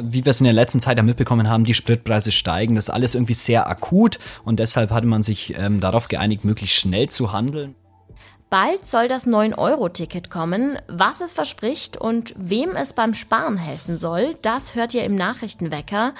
Wie 0.00 0.24
wir 0.24 0.30
es 0.30 0.40
in 0.40 0.44
der 0.44 0.52
letzten 0.52 0.80
Zeit 0.80 0.96
ja 0.96 1.02
mitbekommen 1.02 1.48
haben, 1.48 1.64
die 1.64 1.74
Spritpreise 1.74 2.32
steigen. 2.32 2.74
Das 2.74 2.84
ist 2.84 2.90
alles 2.90 3.14
irgendwie 3.14 3.34
sehr 3.34 3.68
akut 3.68 4.18
und 4.44 4.60
deshalb 4.60 4.90
hatte 4.90 5.06
man 5.06 5.22
sich 5.22 5.54
ähm, 5.58 5.80
darauf 5.80 6.08
geeinigt, 6.08 6.44
möglichst 6.44 6.76
schnell 6.76 7.08
zu 7.08 7.32
handeln. 7.32 7.74
Bald 8.50 8.88
soll 8.88 9.08
das 9.08 9.26
9-Euro-Ticket 9.26 10.30
kommen. 10.30 10.78
Was 10.88 11.20
es 11.20 11.34
verspricht 11.34 11.98
und 11.98 12.34
wem 12.38 12.70
es 12.70 12.94
beim 12.94 13.12
Sparen 13.12 13.58
helfen 13.58 13.98
soll, 13.98 14.36
das 14.40 14.74
hört 14.74 14.94
ihr 14.94 15.04
im 15.04 15.16
Nachrichtenwecker. 15.16 16.14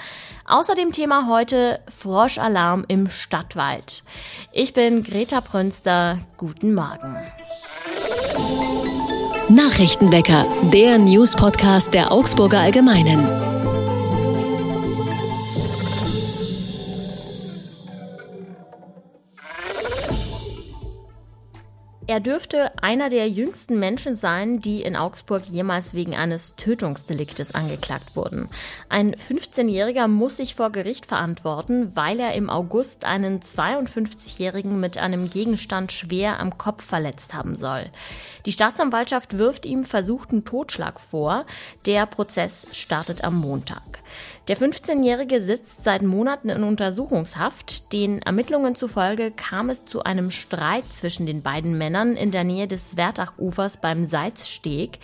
Außerdem 0.45 0.91
Thema 0.91 1.27
heute 1.27 1.79
Froschalarm 1.89 2.85
im 2.87 3.09
Stadtwald. 3.09 4.03
Ich 4.51 4.73
bin 4.73 5.03
Greta 5.03 5.41
Prünster. 5.41 6.19
Guten 6.37 6.75
Morgen. 6.75 7.17
Nachrichtenwecker, 9.49 10.45
der 10.71 10.99
News-Podcast 10.99 11.95
der 11.95 12.11
Augsburger 12.11 12.59
Allgemeinen. 12.59 13.58
Er 22.09 22.19
dürfte 22.19 22.71
einer 22.81 23.09
der 23.09 23.29
jüngsten 23.29 23.77
Menschen 23.77 24.15
sein, 24.15 24.59
die 24.59 24.81
in 24.81 24.95
Augsburg 24.95 25.43
jemals 25.45 25.93
wegen 25.93 26.15
eines 26.15 26.55
Tötungsdeliktes 26.55 27.53
angeklagt 27.53 28.15
wurden. 28.15 28.49
Ein 28.89 29.13
15-Jähriger 29.13 30.07
muss 30.07 30.37
sich 30.37 30.55
vor 30.55 30.71
Gericht 30.71 31.05
verantworten, 31.05 31.95
weil 31.95 32.19
er 32.19 32.33
im 32.33 32.49
August 32.49 33.05
einen 33.05 33.41
52-Jährigen 33.41 34.79
mit 34.79 34.97
einem 34.97 35.29
Gegenstand 35.29 35.91
schwer 35.91 36.39
am 36.39 36.57
Kopf 36.57 36.83
verletzt 36.83 37.35
haben 37.35 37.55
soll. 37.55 37.91
Die 38.47 38.53
Staatsanwaltschaft 38.53 39.37
wirft 39.37 39.67
ihm 39.67 39.83
versuchten 39.83 40.45
Totschlag 40.45 40.99
vor. 40.99 41.45
Der 41.85 42.07
Prozess 42.07 42.65
startet 42.71 43.23
am 43.23 43.39
Montag. 43.39 43.83
Der 44.47 44.57
15-Jährige 44.57 45.43
sitzt 45.43 45.83
seit 45.83 46.01
Monaten 46.01 46.49
in 46.49 46.63
Untersuchungshaft. 46.63 47.93
Den 47.93 48.19
Ermittlungen 48.23 48.73
zufolge 48.73 49.29
kam 49.29 49.69
es 49.69 49.85
zu 49.85 50.01
einem 50.01 50.31
Streit 50.31 50.91
zwischen 50.91 51.27
den 51.27 51.43
beiden 51.43 51.77
Männern 51.77 51.98
in 52.07 52.31
der 52.31 52.43
Nähe 52.43 52.67
des 52.67 52.97
Wertachufers 52.97 53.77
beim 53.77 54.05
Salzsteg. 54.05 54.99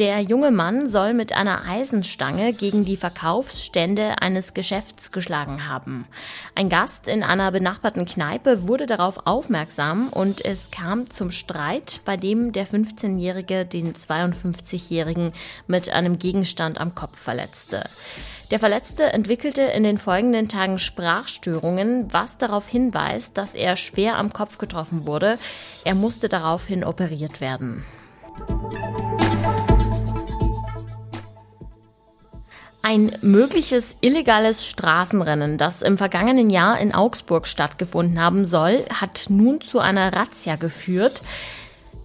Der 0.00 0.20
junge 0.20 0.50
Mann 0.50 0.88
soll 0.88 1.12
mit 1.12 1.34
einer 1.34 1.66
Eisenstange 1.66 2.54
gegen 2.54 2.86
die 2.86 2.96
Verkaufsstände 2.96 4.22
eines 4.22 4.54
Geschäfts 4.54 5.12
geschlagen 5.12 5.68
haben. 5.68 6.06
Ein 6.54 6.70
Gast 6.70 7.06
in 7.06 7.22
einer 7.22 7.52
benachbarten 7.52 8.06
Kneipe 8.06 8.66
wurde 8.66 8.86
darauf 8.86 9.26
aufmerksam 9.26 10.08
und 10.08 10.42
es 10.42 10.70
kam 10.70 11.10
zum 11.10 11.30
Streit, 11.30 12.00
bei 12.06 12.16
dem 12.16 12.52
der 12.52 12.66
15-Jährige 12.66 13.66
den 13.66 13.92
52-Jährigen 13.92 15.34
mit 15.66 15.90
einem 15.90 16.18
Gegenstand 16.18 16.80
am 16.80 16.94
Kopf 16.94 17.18
verletzte. 17.18 17.84
Der 18.50 18.58
Verletzte 18.58 19.12
entwickelte 19.12 19.60
in 19.60 19.82
den 19.82 19.98
folgenden 19.98 20.48
Tagen 20.48 20.78
Sprachstörungen, 20.78 22.10
was 22.10 22.38
darauf 22.38 22.66
hinweist, 22.66 23.36
dass 23.36 23.52
er 23.52 23.76
schwer 23.76 24.16
am 24.16 24.32
Kopf 24.32 24.56
getroffen 24.56 25.06
wurde. 25.06 25.38
Er 25.84 25.94
musste 25.94 26.30
daraufhin 26.30 26.84
operiert 26.84 27.42
werden. 27.42 27.84
Ein 32.82 33.12
mögliches 33.20 33.94
illegales 34.00 34.66
Straßenrennen, 34.66 35.58
das 35.58 35.82
im 35.82 35.98
vergangenen 35.98 36.48
Jahr 36.48 36.78
in 36.78 36.94
Augsburg 36.94 37.46
stattgefunden 37.46 38.18
haben 38.18 38.46
soll, 38.46 38.84
hat 38.88 39.26
nun 39.28 39.60
zu 39.60 39.80
einer 39.80 40.14
Razzia 40.14 40.56
geführt. 40.56 41.20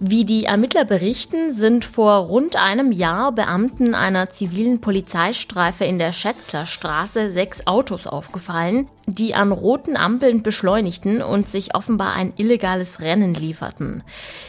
Wie 0.01 0.25
die 0.25 0.43
Ermittler 0.43 0.83
berichten, 0.83 1.53
sind 1.53 1.85
vor 1.85 2.15
rund 2.15 2.57
einem 2.57 2.91
Jahr 2.91 3.31
Beamten 3.31 3.95
einer 3.95 4.29
zivilen 4.29 4.81
Polizeistreife 4.81 5.85
in 5.85 5.97
der 5.97 6.11
Schätzlerstraße 6.11 7.31
sechs 7.31 7.65
Autos 7.65 8.05
aufgefallen, 8.05 8.89
die 9.07 9.35
an 9.35 9.51
roten 9.51 9.95
Ampeln 9.97 10.41
beschleunigten 10.41 11.21
und 11.21 11.49
sich 11.49 11.75
offenbar 11.75 12.13
ein 12.13 12.33
illegales 12.37 13.01
Rennen 13.01 13.33
lieferten. 13.33 14.03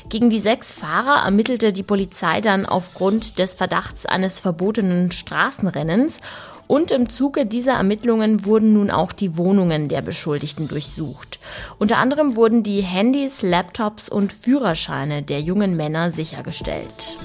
Gegen 0.08 0.30
die 0.30 0.40
sechs 0.40 0.72
Fahrer 0.72 1.24
ermittelte 1.24 1.72
die 1.72 1.82
Polizei 1.82 2.40
dann 2.40 2.66
aufgrund 2.66 3.38
des 3.38 3.54
Verdachts 3.54 4.06
eines 4.06 4.40
verbotenen 4.40 5.12
Straßenrennens 5.12 6.18
und 6.66 6.90
im 6.90 7.08
Zuge 7.08 7.46
dieser 7.46 7.74
Ermittlungen 7.74 8.44
wurden 8.44 8.72
nun 8.72 8.90
auch 8.90 9.12
die 9.12 9.36
Wohnungen 9.36 9.88
der 9.88 10.02
Beschuldigten 10.02 10.66
durchsucht. 10.68 11.38
Unter 11.78 11.98
anderem 11.98 12.34
wurden 12.34 12.62
die 12.62 12.80
Handys, 12.80 13.42
Laptops 13.42 14.08
und 14.08 14.32
Führerscheine 14.32 15.22
der 15.22 15.40
jungen 15.40 15.76
Männer 15.76 16.10
sichergestellt. 16.10 17.18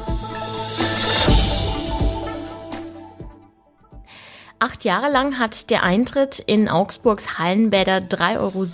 Acht 4.64 4.84
Jahre 4.84 5.10
lang 5.10 5.40
hat 5.40 5.72
der 5.72 5.82
Eintritt 5.82 6.38
in 6.38 6.70
Augsburgs 6.70 7.40
Hallenbäder 7.40 7.98
3,70 7.98 8.38
Euro 8.38 8.66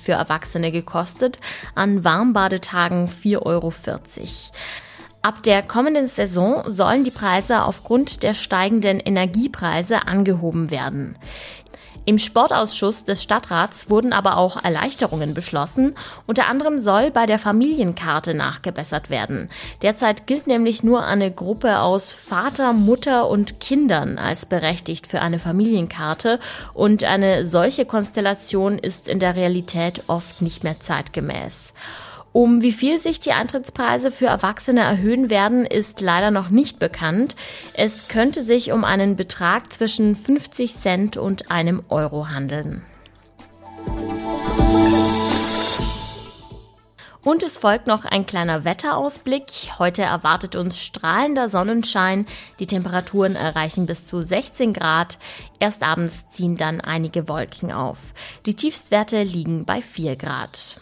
für 0.00 0.12
Erwachsene 0.12 0.72
gekostet, 0.72 1.38
an 1.74 2.04
Warmbadetagen 2.04 3.06
4,40 3.06 3.42
Euro. 3.42 3.72
Ab 5.20 5.42
der 5.42 5.62
kommenden 5.62 6.06
Saison 6.06 6.62
sollen 6.66 7.04
die 7.04 7.10
Preise 7.10 7.64
aufgrund 7.64 8.22
der 8.22 8.32
steigenden 8.32 8.98
Energiepreise 8.98 10.06
angehoben 10.06 10.70
werden. 10.70 11.18
Im 12.08 12.18
Sportausschuss 12.18 13.02
des 13.02 13.20
Stadtrats 13.20 13.90
wurden 13.90 14.12
aber 14.12 14.36
auch 14.36 14.62
Erleichterungen 14.62 15.34
beschlossen. 15.34 15.96
Unter 16.28 16.46
anderem 16.46 16.78
soll 16.78 17.10
bei 17.10 17.26
der 17.26 17.40
Familienkarte 17.40 18.32
nachgebessert 18.32 19.10
werden. 19.10 19.50
Derzeit 19.82 20.28
gilt 20.28 20.46
nämlich 20.46 20.84
nur 20.84 21.04
eine 21.04 21.32
Gruppe 21.32 21.80
aus 21.80 22.12
Vater, 22.12 22.72
Mutter 22.74 23.28
und 23.28 23.58
Kindern 23.58 24.18
als 24.18 24.46
berechtigt 24.46 25.08
für 25.08 25.20
eine 25.20 25.40
Familienkarte. 25.40 26.38
Und 26.74 27.02
eine 27.02 27.44
solche 27.44 27.84
Konstellation 27.84 28.78
ist 28.78 29.08
in 29.08 29.18
der 29.18 29.34
Realität 29.34 30.04
oft 30.06 30.42
nicht 30.42 30.62
mehr 30.62 30.78
zeitgemäß. 30.78 31.74
Um 32.36 32.60
wie 32.60 32.72
viel 32.72 32.98
sich 32.98 33.18
die 33.18 33.32
Eintrittspreise 33.32 34.10
für 34.10 34.26
Erwachsene 34.26 34.82
erhöhen 34.82 35.30
werden, 35.30 35.64
ist 35.64 36.02
leider 36.02 36.30
noch 36.30 36.50
nicht 36.50 36.78
bekannt. 36.78 37.34
Es 37.72 38.08
könnte 38.08 38.42
sich 38.42 38.72
um 38.72 38.84
einen 38.84 39.16
Betrag 39.16 39.72
zwischen 39.72 40.14
50 40.14 40.74
Cent 40.74 41.16
und 41.16 41.50
einem 41.50 41.82
Euro 41.88 42.28
handeln. 42.28 42.84
Und 47.24 47.42
es 47.42 47.56
folgt 47.56 47.86
noch 47.86 48.04
ein 48.04 48.26
kleiner 48.26 48.66
Wetterausblick. 48.66 49.46
Heute 49.78 50.02
erwartet 50.02 50.56
uns 50.56 50.78
strahlender 50.78 51.48
Sonnenschein. 51.48 52.26
Die 52.58 52.66
Temperaturen 52.66 53.34
erreichen 53.34 53.86
bis 53.86 54.04
zu 54.04 54.20
16 54.20 54.74
Grad. 54.74 55.16
Erst 55.58 55.82
abends 55.82 56.28
ziehen 56.28 56.58
dann 56.58 56.82
einige 56.82 57.28
Wolken 57.28 57.72
auf. 57.72 58.12
Die 58.44 58.54
Tiefstwerte 58.54 59.22
liegen 59.22 59.64
bei 59.64 59.80
4 59.80 60.16
Grad. 60.16 60.76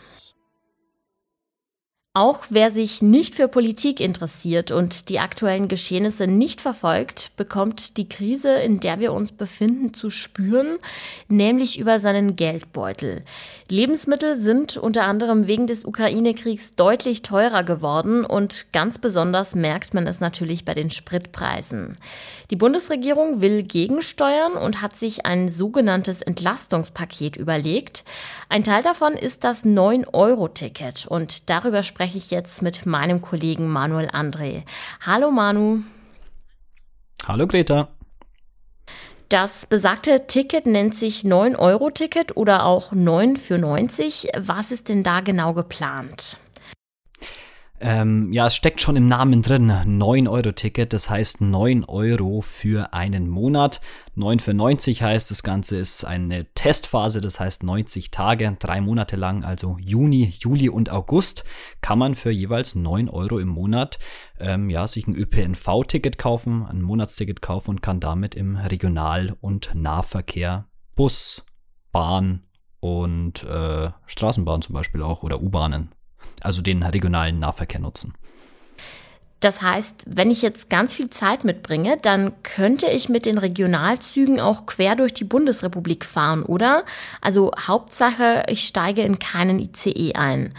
Auch 2.17 2.45
wer 2.49 2.71
sich 2.71 3.03
nicht 3.03 3.35
für 3.35 3.49
Politik 3.49 3.99
interessiert 3.99 4.71
und 4.71 5.09
die 5.09 5.19
aktuellen 5.19 5.67
Geschehnisse 5.67 6.29
nicht 6.29 6.61
verfolgt, 6.61 7.33
bekommt 7.37 7.97
die 7.97 8.09
Krise, 8.09 8.55
in 8.55 8.79
der 8.79 9.01
wir 9.01 9.13
uns 9.13 9.33
befinden, 9.33 9.93
zu 9.95 10.11
spüren, 10.11 10.79
nämlich 11.27 11.77
über 11.77 11.99
seinen 11.99 12.37
Geldbeutel. 12.37 13.25
Lebensmittel 13.69 14.37
sind 14.37 14.77
unter 14.77 15.03
anderem 15.07 15.49
wegen 15.49 15.67
des 15.67 15.85
Ukraine-Kriegs 15.85 16.77
deutlich 16.77 17.23
teurer 17.23 17.65
geworden 17.65 18.25
und 18.25 18.73
ganz 18.73 18.99
besonders 18.99 19.57
merkt 19.57 19.93
man 19.93 20.07
es 20.07 20.21
natürlich 20.21 20.65
bei 20.65 20.75
den 20.75 20.91
Spritpreisen. 20.91 21.97
Die 22.53 22.57
Bundesregierung 22.57 23.41
will 23.41 23.65
gegensteuern 23.65 24.53
und 24.53 24.83
hat 24.83 24.95
sich 24.95 25.27
ein 25.27 25.49
sogenanntes 25.49 26.23
Entlastungspaket 26.23 27.37
überlegt. 27.37 28.05
Ein 28.49 28.63
Teil 28.63 28.85
davon 28.85 29.15
ist 29.15 29.43
das 29.43 29.65
9-Euro-Ticket 29.65 31.09
und 31.09 31.51
darüber 31.51 31.83
sprechen 31.83 32.04
spreche 32.05 32.19
ich 32.19 32.31
jetzt 32.31 32.61
mit 32.61 32.85
meinem 32.85 33.23
Kollegen 33.23 33.67
Manuel 33.67 34.11
André. 34.11 34.65
Hallo 35.07 35.31
Manu. 35.31 35.85
Hallo 37.27 37.47
Greta. 37.47 37.89
Das 39.31 39.65
besagte 39.65 40.27
Ticket 40.27 40.67
nennt 40.67 40.95
sich 40.95 41.21
9-Euro-Ticket 41.23 42.37
oder 42.37 42.67
auch 42.67 42.93
9 42.93 43.39
für 43.39 43.57
90. 43.57 44.33
Was 44.37 44.71
ist 44.71 44.91
denn 44.91 45.03
da 45.03 45.21
genau 45.21 45.55
geplant? 45.55 46.37
Ähm, 47.87 48.33
ja, 48.33 48.47
es 48.47 48.57
steckt 48.57 48.81
schon 48.81 48.97
im 48.97 49.09
Namen 49.09 49.43
drin. 49.43 49.71
9-Euro-Ticket, 49.71 50.95
das 50.95 51.11
heißt 51.11 51.43
9 51.43 51.85
Euro 51.85 52.41
für 52.41 52.95
einen 52.95 53.29
Monat. 53.29 53.83
9 54.15 54.39
für 54.41 54.55
90 54.55 55.03
heißt, 55.03 55.31
das 55.31 55.43
Ganze 55.43 55.77
ist 55.77 56.03
eine 56.03 56.47
Testphase, 56.55 57.21
das 57.21 57.41
heißt 57.41 57.63
90 57.63 58.11
Tage, 58.11 58.57
drei 58.59 58.81
Monate 58.81 59.17
lang, 59.17 59.45
also 59.45 59.77
Juni, 59.79 60.33
Juli 60.41 60.71
und 60.71 60.91
August, 60.91 61.45
kann 61.83 61.99
man 61.99 62.15
für 62.15 62.31
jeweils 62.31 62.75
9 62.75 63.11
Euro 63.11 63.39
im 63.39 63.49
Monat 63.49 63.99
ähm, 64.41 64.71
ja, 64.71 64.87
sich 64.87 65.07
ein 65.07 65.15
ÖPNV-Ticket 65.15 66.17
kaufen, 66.17 66.65
ein 66.65 66.81
Monatsticket 66.81 67.43
kaufen 67.43 67.69
und 67.69 67.83
kann 67.83 68.01
damit 68.01 68.35
im 68.35 68.57
Regional- 68.57 69.37
und 69.43 69.73
Nahverkehr 69.75 70.69
Bus, 70.97 71.45
Bahn 71.93 72.45
und 72.81 73.45
äh, 73.45 73.91
Straßenbahn 74.07 74.63
zum 74.63 74.73
Beispiel 74.73 75.03
auch 75.03 75.23
oder 75.23 75.43
U-Bahnen 75.43 75.91
also 76.41 76.63
den 76.63 76.83
regionalen 76.83 77.39
Nahverkehr 77.39 77.81
nutzen. 77.81 78.15
Das 79.41 79.61
heißt, 79.61 80.05
wenn 80.07 80.31
ich 80.31 80.41
jetzt 80.41 80.71
ganz 80.71 80.95
viel 80.95 81.11
Zeit 81.11 81.45
mitbringe, 81.45 81.99
dann 82.01 82.33
könnte 82.43 82.87
ich 82.87 83.11
mit 83.11 83.27
den 83.27 83.37
Regionalzügen 83.37 84.41
auch 84.41 84.65
quer 84.65 84.97
durch 84.97 85.13
die 85.13 85.25
Bundesrepublik 85.25 86.07
fahren, 86.07 86.45
oder? 86.45 86.85
Also 87.21 87.53
Hauptsache, 87.59 88.45
ich 88.49 88.65
steige 88.65 89.03
in 89.03 89.19
keinen 89.19 89.59
ICE 89.59 90.15
ein. 90.15 90.55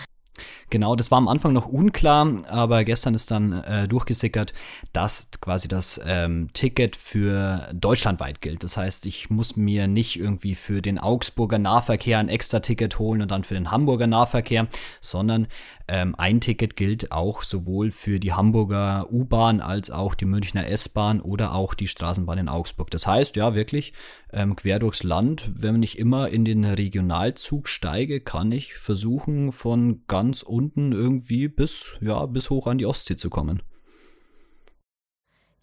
Genau, 0.69 0.95
das 0.95 1.11
war 1.11 1.19
am 1.19 1.27
Anfang 1.27 1.53
noch 1.53 1.67
unklar, 1.67 2.43
aber 2.47 2.83
gestern 2.83 3.13
ist 3.13 3.29
dann 3.29 3.53
äh, 3.53 3.87
durchgesickert, 3.87 4.53
dass 4.93 5.29
quasi 5.39 5.67
das 5.67 6.01
ähm, 6.05 6.49
Ticket 6.53 6.95
für 6.95 7.69
deutschlandweit 7.73 8.41
gilt. 8.41 8.63
Das 8.63 8.75
heißt, 8.75 9.05
ich 9.05 9.29
muss 9.29 9.55
mir 9.55 9.87
nicht 9.87 10.19
irgendwie 10.19 10.55
für 10.55 10.81
den 10.81 10.97
Augsburger 10.97 11.59
Nahverkehr 11.59 12.17
ein 12.17 12.29
extra 12.29 12.61
Ticket 12.61 12.97
holen 12.97 13.21
und 13.21 13.29
dann 13.29 13.43
für 13.43 13.53
den 13.53 13.69
Hamburger 13.69 14.07
Nahverkehr, 14.07 14.67
sondern 15.01 15.47
ähm, 15.87 16.15
ein 16.17 16.41
Ticket 16.41 16.75
gilt 16.75 17.11
auch 17.11 17.43
sowohl 17.43 17.91
für 17.91 18.19
die 18.19 18.33
Hamburger 18.33 19.07
U-Bahn 19.11 19.61
als 19.61 19.91
auch 19.91 20.15
die 20.15 20.25
Münchner 20.25 20.67
S-Bahn 20.67 21.21
oder 21.21 21.53
auch 21.53 21.75
die 21.75 21.87
Straßenbahn 21.87 22.39
in 22.39 22.49
Augsburg. 22.49 22.89
Das 22.89 23.05
heißt, 23.05 23.35
ja, 23.35 23.53
wirklich 23.53 23.93
ähm, 24.33 24.55
quer 24.55 24.79
durchs 24.79 25.03
Land, 25.03 25.51
wenn 25.55 25.83
ich 25.83 25.99
immer 25.99 26.29
in 26.29 26.43
den 26.43 26.65
Regionalzug 26.65 27.69
steige, 27.69 28.19
kann 28.19 28.51
ich 28.51 28.73
versuchen, 28.75 29.51
von 29.51 30.01
ganz 30.07 30.41
unten 30.55 30.93
irgendwie 30.93 31.47
bis, 31.47 31.97
ja, 32.01 32.25
bis 32.25 32.49
hoch 32.49 32.67
an 32.67 32.77
die 32.77 32.85
Ostsee 32.85 33.17
zu 33.17 33.29
kommen. 33.29 33.61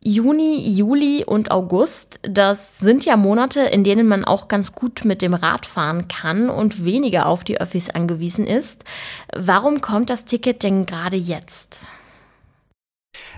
Juni, 0.04 0.58
Juli 0.68 1.24
und 1.24 1.52
August, 1.52 2.18
das 2.22 2.80
sind 2.80 3.04
ja 3.04 3.16
Monate, 3.16 3.60
in 3.60 3.84
denen 3.84 4.08
man 4.08 4.24
auch 4.24 4.48
ganz 4.48 4.72
gut 4.72 5.04
mit 5.04 5.22
dem 5.22 5.32
Rad 5.32 5.64
fahren 5.64 6.08
kann 6.08 6.50
und 6.50 6.84
weniger 6.84 7.26
auf 7.26 7.44
die 7.44 7.60
Öffis 7.60 7.88
angewiesen 7.88 8.44
ist. 8.44 8.82
Warum 9.32 9.80
kommt 9.80 10.10
das 10.10 10.24
Ticket 10.24 10.64
denn 10.64 10.86
gerade 10.86 11.16
jetzt? 11.16 11.86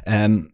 Ähm, 0.06 0.53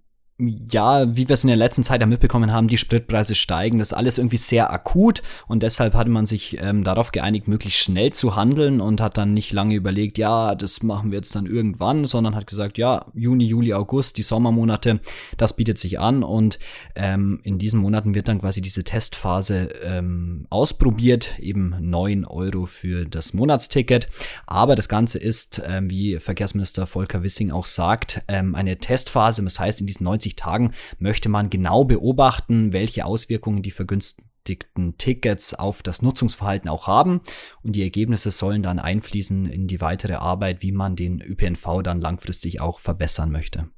ja, 0.71 1.17
wie 1.17 1.29
wir 1.29 1.35
es 1.35 1.45
in 1.45 1.49
der 1.49 1.57
letzten 1.57 1.85
Zeit 1.85 2.01
ja 2.01 2.07
mitbekommen 2.07 2.53
haben, 2.53 2.69
die 2.69 2.79
Spritpreise 2.79 3.35
steigen. 3.35 3.79
Das 3.79 3.89
ist 3.89 3.97
alles 3.97 4.19
irgendwie 4.19 4.37
sehr 4.37 4.73
akut 4.73 5.23
und 5.47 5.63
deshalb 5.63 5.95
hatte 5.95 6.11
man 6.11 6.27
sich 6.27 6.59
ähm, 6.61 6.85
darauf 6.85 7.13
geeinigt, 7.13 7.49
möglichst 7.49 7.81
schnell 7.81 8.13
zu 8.13 8.37
handeln 8.37 8.81
und 8.81 9.01
hat 9.01 9.19
dann 9.19 9.35
nicht 9.35 9.53
lange 9.53 9.75
überlegt, 9.75 10.19
ja, 10.19 10.55
das 10.55 10.83
machen 10.83 11.11
wir 11.11 11.19
jetzt 11.19 11.35
dann 11.35 11.47
irgendwann, 11.47 12.07
sondern 12.07 12.35
hat 12.35 12.47
gesagt, 12.47 12.79
ja, 12.79 13.07
Juni, 13.15 13.45
Juli, 13.45 13.75
August, 13.75 14.17
die 14.17 14.23
Sommermonate, 14.23 15.01
das 15.37 15.57
bietet 15.57 15.79
sich 15.79 15.99
an 16.01 16.23
und 16.23 16.59
ähm, 16.95 17.41
in 17.43 17.59
diesen 17.59 17.81
Monaten 17.81 18.15
wird 18.15 18.29
dann 18.29 18.41
quasi 18.41 18.61
diese 18.61 18.85
Testphase 18.85 19.71
ähm, 19.85 20.47
ausprobiert, 20.51 21.39
eben 21.39 21.75
neun 21.81 22.25
Euro 22.25 22.67
für 22.67 23.05
das 23.05 23.35
Monatsticket. 23.35 24.09
Aber 24.47 24.75
das 24.75 24.89
Ganze 24.89 25.19
ist, 25.19 25.63
ähm, 25.67 25.91
wie 25.91 26.19
Verkehrsminister 26.19 26.87
Volker 26.87 27.23
Wissing 27.23 27.51
auch 27.51 27.67
sagt, 27.67 28.23
ähm, 28.29 28.55
eine 28.55 28.79
Testphase. 28.79 29.43
Das 29.43 29.59
heißt, 29.59 29.81
in 29.81 29.87
diesen 29.87 30.05
90 30.05 30.30
90 30.31 30.37
Tagen 30.37 30.73
möchte 30.99 31.29
man 31.29 31.51
genau 31.51 31.85
beobachten, 31.85 32.73
welche 32.73 33.05
Auswirkungen 33.05 33.63
die 33.63 33.71
vergünstigten 33.71 34.97
Tickets 34.97 35.55
auf 35.55 35.83
das 35.83 36.03
Nutzungsverhalten 36.03 36.71
auch 36.71 36.87
haben. 36.87 37.21
Und 37.63 37.73
die 37.75 37.83
Ergebnisse 37.83 38.31
sollen 38.31 38.63
dann 38.63 38.79
einfließen 38.79 39.47
in 39.47 39.67
die 39.67 39.81
weitere 39.81 40.15
Arbeit, 40.15 40.63
wie 40.63 40.73
man 40.73 40.97
den 40.97 41.21
ÖPNV 41.21 41.83
dann 41.83 42.01
langfristig 42.01 42.61
auch 42.61 42.79
verbessern 42.79 43.31
möchte. 43.31 43.69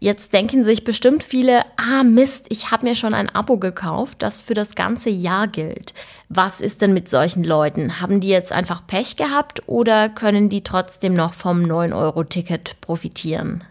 Jetzt 0.00 0.34
denken 0.34 0.64
sich 0.64 0.84
bestimmt 0.84 1.22
viele, 1.22 1.64
ah 1.76 2.02
Mist, 2.02 2.46
ich 2.50 2.70
habe 2.70 2.86
mir 2.86 2.94
schon 2.94 3.14
ein 3.14 3.30
Abo 3.30 3.58
gekauft, 3.58 4.22
das 4.22 4.42
für 4.42 4.52
das 4.52 4.74
ganze 4.74 5.08
Jahr 5.08 5.46
gilt. 5.46 5.94
Was 6.28 6.60
ist 6.60 6.82
denn 6.82 6.92
mit 6.92 7.08
solchen 7.08 7.42
Leuten? 7.42 8.00
Haben 8.02 8.20
die 8.20 8.28
jetzt 8.28 8.52
einfach 8.52 8.86
Pech 8.86 9.16
gehabt 9.16 9.62
oder 9.66 10.10
können 10.10 10.50
die 10.50 10.62
trotzdem 10.62 11.14
noch 11.14 11.32
vom 11.32 11.62
9-Euro-Ticket 11.62 12.82
profitieren? 12.82 13.64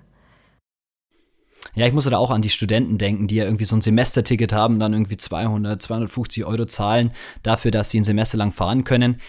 Ja, 1.75 1.87
ich 1.87 1.93
muss 1.93 2.05
da 2.05 2.17
auch 2.17 2.31
an 2.31 2.41
die 2.41 2.49
Studenten 2.49 2.97
denken, 2.97 3.27
die 3.27 3.35
ja 3.35 3.45
irgendwie 3.45 3.65
so 3.65 3.75
ein 3.75 3.81
Semesterticket 3.81 4.53
haben, 4.53 4.79
dann 4.79 4.93
irgendwie 4.93 5.17
200, 5.17 5.81
250 5.81 6.45
Euro 6.45 6.65
zahlen 6.65 7.11
dafür, 7.41 7.71
dass 7.71 7.89
sie 7.89 7.99
ein 7.99 8.03
Semester 8.03 8.37
lang 8.37 8.51
fahren 8.51 8.83
können. 8.83 9.19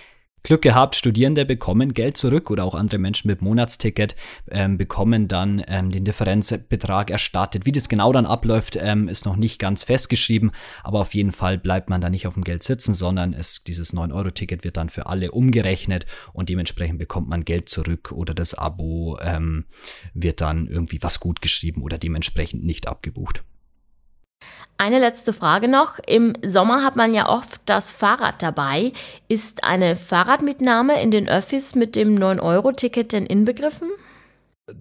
Glück 0.47 0.61
gehabt, 0.61 0.95
Studierende 0.95 1.47
bekommen 1.47 1.95
Geld 1.95 2.19
zurück 2.19 2.51
oder 2.51 2.65
auch 2.65 2.75
andere 2.75 2.99
Menschen 2.99 3.29
mit 3.29 3.41
Monatsticket 3.41 4.15
ähm, 4.51 4.77
bekommen 4.77 5.27
dann 5.27 5.65
ähm, 5.69 5.91
den 5.91 6.05
Differenzbetrag 6.05 7.11
erstattet. 7.11 7.65
Wie 7.65 7.73
das 7.73 7.89
genau 7.89 8.13
dann 8.13 8.27
abläuft, 8.27 8.77
ähm, 8.79 9.09
ist 9.09 9.25
noch 9.25 9.37
nicht 9.37 9.59
ganz 9.59 9.85
festgeschrieben, 9.85 10.51
aber 10.83 11.01
auf 11.01 11.15
jeden 11.15 11.33
Fall 11.33 11.57
bleibt 11.57 11.89
man 11.89 12.03
da 12.03 12.11
nicht 12.11 12.27
auf 12.27 12.35
dem 12.35 12.45
Geld 12.45 12.63
sitzen, 12.63 12.93
sondern 12.93 13.33
es, 13.33 13.65
dieses 13.65 13.95
9-Euro-Ticket 13.95 14.65
wird 14.65 14.77
dann 14.77 14.91
für 14.91 15.07
alle 15.07 15.31
umgerechnet 15.31 16.05
und 16.35 16.51
dementsprechend 16.51 16.99
bekommt 16.99 17.27
man 17.27 17.47
Geld 17.47 17.71
zurück 17.71 18.13
oder 18.13 18.35
das 18.35 18.53
Abo 18.53 19.19
ähm, 19.23 19.65
wird 20.13 20.43
dann 20.43 20.67
irgendwie 20.67 21.03
was 21.03 21.21
gut 21.21 21.41
geschrieben 21.41 21.81
oder 21.81 21.97
dementsprechend 21.97 22.67
nicht 22.67 22.87
abgebucht. 22.87 23.45
Eine 24.77 24.99
letzte 24.99 25.33
Frage 25.33 25.69
noch. 25.69 25.99
Im 26.07 26.35
Sommer 26.45 26.83
hat 26.83 26.97
man 26.97 27.15
ja 27.15 27.29
oft 27.29 27.61
das 27.67 27.93
Fahrrad 27.93 28.43
dabei. 28.43 28.93
Ist 29.29 29.65
eine 29.65 29.97
Fahrradmitnahme 29.97 31.01
in 31.01 31.11
den 31.11 31.29
Öffis 31.29 31.75
mit 31.75 31.97
dem 31.97 32.17
9-Euro-Ticket 32.17 33.13
denn 33.13 33.27
inbegriffen? 33.27 33.91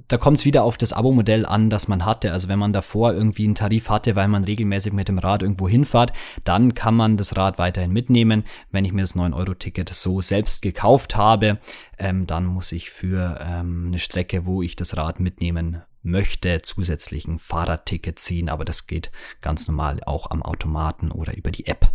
da 0.07 0.18
kommt 0.18 0.38
es 0.38 0.45
wieder 0.45 0.63
auf 0.63 0.78
das 0.78 0.94
Abo-Modell 0.94 1.45
an, 1.45 1.69
das 1.69 1.88
man 1.88 2.06
hatte. 2.06 2.31
Also 2.31 2.48
wenn 2.48 2.60
man 2.60 2.72
davor 2.72 3.13
irgendwie 3.13 3.44
einen 3.44 3.56
Tarif 3.56 3.90
hatte, 3.90 4.16
weil 4.16 4.30
man 4.30 4.45
regelmäßig 4.45 4.94
mit 4.94 5.10
dem 5.10 5.19
Rad 5.19 5.42
irgendwo 5.42 5.68
hinfahrt, 5.68 6.13
dann 6.45 6.74
kann 6.74 6.95
man 6.95 7.18
das 7.18 7.36
Rad 7.36 7.57
weiterhin 7.57 7.92
mitnehmen. 7.92 8.45
Wenn 8.72 8.86
ich 8.86 8.94
mir 8.94 9.01
das 9.01 9.16
9-Euro-Ticket 9.16 9.90
so 9.90 10.22
selbst 10.22 10.62
gekauft 10.62 11.16
habe, 11.16 11.60
ähm, 11.98 12.28
dann 12.28 12.45
muss 12.45 12.72
ich 12.72 12.92
für 12.92 13.40
ähm, 13.42 13.86
eine 13.88 14.00
Strecke, 14.00 14.45
wo 14.45 14.62
ich 14.62 14.75
das 14.75 14.95
Rad 14.95 15.19
mitnehmen 15.19 15.81
möchte, 16.04 16.62
zusätzlich 16.62 17.26
ein 17.26 17.40
Fahrradticket 17.40 18.20
ziehen. 18.20 18.50
Aber 18.50 18.66
das 18.66 18.88
geht 18.88 19.12
ganz 19.42 19.68
normal 19.68 20.02
auch 20.06 20.30
am 20.32 20.42
Automaten 20.44 21.12
oder 21.12 21.36
über 21.36 21.52
die 21.52 21.68
App. 21.68 21.90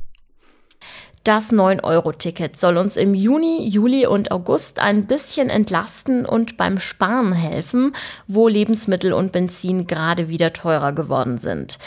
Das 1.24 1.52
9-Euro-Ticket 1.52 2.58
soll 2.58 2.78
uns 2.78 2.96
im 2.96 3.12
Juni, 3.12 3.68
Juli 3.68 4.06
und 4.06 4.30
August 4.30 4.78
ein 4.78 5.06
bisschen 5.06 5.50
entlasten 5.50 6.24
und 6.24 6.56
beim 6.56 6.78
Sparen 6.78 7.34
helfen, 7.34 7.94
wo 8.26 8.48
Lebensmittel 8.48 9.12
und 9.12 9.30
Benzin 9.30 9.86
gerade 9.86 10.28
wieder 10.30 10.54
teurer 10.54 10.92
geworden 10.92 11.36
sind. 11.36 11.78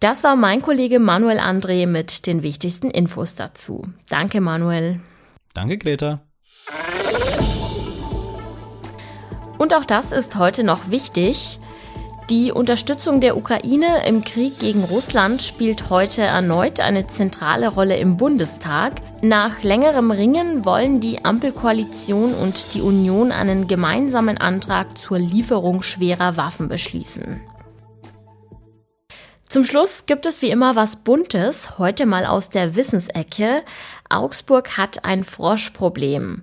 Das 0.00 0.24
war 0.24 0.34
mein 0.36 0.62
Kollege 0.62 0.98
Manuel 0.98 1.38
André 1.38 1.86
mit 1.86 2.26
den 2.26 2.42
wichtigsten 2.42 2.90
Infos 2.90 3.34
dazu. 3.34 3.86
Danke, 4.08 4.40
Manuel. 4.40 5.00
Danke, 5.52 5.76
Greta. 5.76 6.22
Und 9.58 9.74
auch 9.74 9.84
das 9.84 10.12
ist 10.12 10.36
heute 10.36 10.64
noch 10.64 10.90
wichtig. 10.90 11.58
Die 12.28 12.50
Unterstützung 12.50 13.20
der 13.20 13.36
Ukraine 13.36 14.04
im 14.04 14.24
Krieg 14.24 14.58
gegen 14.58 14.82
Russland 14.82 15.42
spielt 15.42 15.90
heute 15.90 16.22
erneut 16.22 16.80
eine 16.80 17.06
zentrale 17.06 17.68
Rolle 17.68 17.96
im 17.98 18.16
Bundestag. 18.16 18.94
Nach 19.22 19.62
längerem 19.62 20.10
Ringen 20.10 20.64
wollen 20.64 20.98
die 20.98 21.24
Ampelkoalition 21.24 22.34
und 22.34 22.74
die 22.74 22.80
Union 22.80 23.30
einen 23.30 23.68
gemeinsamen 23.68 24.38
Antrag 24.38 24.98
zur 24.98 25.20
Lieferung 25.20 25.82
schwerer 25.82 26.36
Waffen 26.36 26.68
beschließen. 26.68 27.42
Zum 29.56 29.64
Schluss 29.64 30.04
gibt 30.04 30.26
es 30.26 30.42
wie 30.42 30.50
immer 30.50 30.76
was 30.76 30.96
Buntes, 30.96 31.78
heute 31.78 32.04
mal 32.04 32.26
aus 32.26 32.50
der 32.50 32.76
Wissensecke. 32.76 33.62
Augsburg 34.10 34.76
hat 34.76 35.06
ein 35.06 35.24
Froschproblem. 35.24 36.42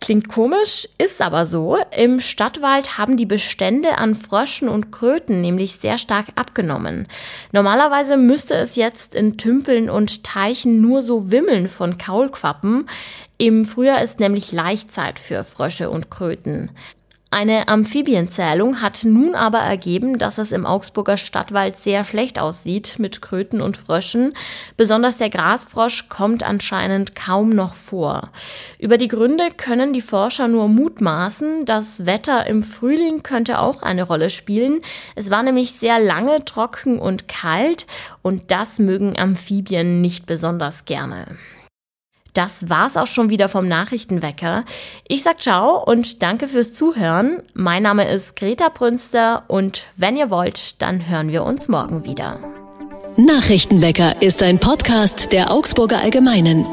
Klingt 0.00 0.28
komisch, 0.28 0.88
ist 0.96 1.20
aber 1.20 1.44
so. 1.44 1.76
Im 1.90 2.20
Stadtwald 2.20 2.98
haben 2.98 3.16
die 3.16 3.26
Bestände 3.26 3.98
an 3.98 4.14
Fröschen 4.14 4.68
und 4.68 4.92
Kröten 4.92 5.40
nämlich 5.40 5.72
sehr 5.72 5.98
stark 5.98 6.26
abgenommen. 6.36 7.08
Normalerweise 7.50 8.16
müsste 8.16 8.54
es 8.54 8.76
jetzt 8.76 9.16
in 9.16 9.36
Tümpeln 9.38 9.90
und 9.90 10.22
Teichen 10.22 10.80
nur 10.80 11.02
so 11.02 11.32
wimmeln 11.32 11.68
von 11.68 11.98
Kaulquappen. 11.98 12.88
Im 13.38 13.64
Frühjahr 13.64 14.02
ist 14.02 14.20
nämlich 14.20 14.52
Laichzeit 14.52 15.18
für 15.18 15.42
Frösche 15.42 15.90
und 15.90 16.12
Kröten. 16.12 16.70
Eine 17.32 17.68
Amphibienzählung 17.68 18.82
hat 18.82 19.04
nun 19.04 19.34
aber 19.34 19.60
ergeben, 19.60 20.18
dass 20.18 20.36
es 20.36 20.52
im 20.52 20.66
Augsburger 20.66 21.16
Stadtwald 21.16 21.78
sehr 21.78 22.04
schlecht 22.04 22.38
aussieht 22.38 22.98
mit 22.98 23.22
Kröten 23.22 23.62
und 23.62 23.78
Fröschen. 23.78 24.34
Besonders 24.76 25.16
der 25.16 25.30
Grasfrosch 25.30 26.10
kommt 26.10 26.42
anscheinend 26.42 27.14
kaum 27.14 27.48
noch 27.48 27.72
vor. 27.72 28.28
Über 28.78 28.98
die 28.98 29.08
Gründe 29.08 29.44
können 29.56 29.94
die 29.94 30.02
Forscher 30.02 30.46
nur 30.46 30.68
mutmaßen. 30.68 31.64
Das 31.64 32.04
Wetter 32.04 32.46
im 32.46 32.62
Frühling 32.62 33.22
könnte 33.22 33.60
auch 33.60 33.80
eine 33.80 34.02
Rolle 34.02 34.28
spielen. 34.28 34.82
Es 35.14 35.30
war 35.30 35.42
nämlich 35.42 35.72
sehr 35.72 35.98
lange 35.98 36.44
trocken 36.44 36.98
und 36.98 37.28
kalt 37.28 37.86
und 38.20 38.50
das 38.50 38.78
mögen 38.78 39.18
Amphibien 39.18 40.02
nicht 40.02 40.26
besonders 40.26 40.84
gerne. 40.84 41.38
Das 42.34 42.70
war's 42.70 42.96
auch 42.96 43.06
schon 43.06 43.30
wieder 43.30 43.48
vom 43.48 43.68
Nachrichtenwecker. 43.68 44.64
Ich 45.06 45.22
sag 45.22 45.40
ciao 45.42 45.84
und 45.84 46.22
danke 46.22 46.48
fürs 46.48 46.72
Zuhören. 46.72 47.42
Mein 47.52 47.82
Name 47.82 48.10
ist 48.10 48.36
Greta 48.36 48.70
Brünster 48.70 49.44
und 49.48 49.84
wenn 49.96 50.16
ihr 50.16 50.30
wollt, 50.30 50.80
dann 50.80 51.08
hören 51.08 51.30
wir 51.30 51.44
uns 51.44 51.68
morgen 51.68 52.04
wieder. 52.04 52.40
Nachrichtenwecker 53.18 54.22
ist 54.22 54.42
ein 54.42 54.58
Podcast 54.58 55.32
der 55.32 55.50
Augsburger 55.50 55.98
Allgemeinen. 55.98 56.64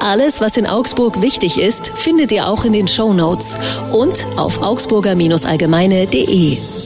Alles, 0.00 0.40
was 0.40 0.56
in 0.56 0.66
Augsburg 0.66 1.20
wichtig 1.20 1.60
ist, 1.60 1.88
findet 1.88 2.32
ihr 2.32 2.48
auch 2.48 2.64
in 2.64 2.72
den 2.72 2.88
Show 2.88 3.12
Notes 3.12 3.58
und 3.92 4.26
auf 4.38 4.62
augsburger-allgemeine.de. 4.62 6.81